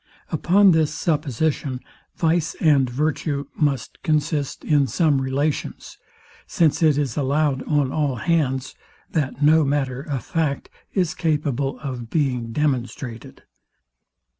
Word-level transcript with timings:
Upon 0.31 0.71
this 0.71 0.91
supposition 0.91 1.79
vice 2.15 2.55
and 2.59 2.89
virtue 2.89 3.45
must 3.55 4.01
consist 4.01 4.65
in 4.65 4.87
some 4.87 5.21
relations; 5.21 5.99
since 6.47 6.81
it 6.81 6.97
is 6.97 7.15
allowed 7.17 7.61
on 7.67 7.91
all 7.91 8.15
hands, 8.15 8.73
that 9.11 9.43
no 9.43 9.63
matter 9.63 10.01
of 10.01 10.25
fact 10.25 10.69
is 10.95 11.13
capable 11.13 11.77
of 11.81 12.09
being 12.09 12.51
demonstrated. 12.51 13.43